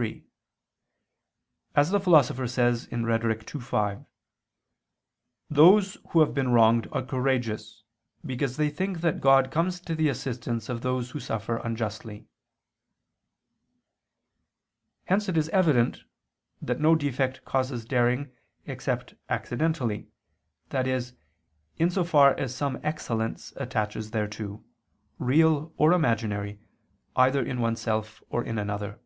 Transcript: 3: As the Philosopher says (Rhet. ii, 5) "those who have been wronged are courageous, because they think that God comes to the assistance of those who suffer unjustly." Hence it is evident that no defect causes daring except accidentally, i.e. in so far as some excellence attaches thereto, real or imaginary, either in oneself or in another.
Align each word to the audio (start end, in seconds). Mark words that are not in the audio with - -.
3: 0.00 0.24
As 1.76 1.90
the 1.90 2.00
Philosopher 2.00 2.46
says 2.48 2.86
(Rhet. 2.90 3.54
ii, 3.54 3.60
5) 3.60 4.06
"those 5.50 5.98
who 6.08 6.20
have 6.20 6.32
been 6.32 6.48
wronged 6.52 6.88
are 6.90 7.02
courageous, 7.04 7.82
because 8.24 8.56
they 8.56 8.70
think 8.70 9.02
that 9.02 9.20
God 9.20 9.50
comes 9.50 9.78
to 9.80 9.94
the 9.94 10.08
assistance 10.08 10.70
of 10.70 10.80
those 10.80 11.10
who 11.10 11.20
suffer 11.20 11.58
unjustly." 11.58 12.26
Hence 15.04 15.28
it 15.28 15.36
is 15.36 15.50
evident 15.50 16.04
that 16.62 16.80
no 16.80 16.94
defect 16.94 17.44
causes 17.44 17.84
daring 17.84 18.32
except 18.64 19.12
accidentally, 19.28 20.08
i.e. 20.70 21.00
in 21.76 21.90
so 21.90 22.04
far 22.04 22.32
as 22.40 22.54
some 22.54 22.80
excellence 22.82 23.52
attaches 23.56 24.12
thereto, 24.12 24.64
real 25.18 25.74
or 25.76 25.92
imaginary, 25.92 26.58
either 27.16 27.44
in 27.44 27.60
oneself 27.60 28.22
or 28.30 28.42
in 28.42 28.58
another. 28.58 28.98